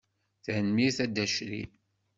[0.43, 1.71] Tanemmirt a Dda Crif.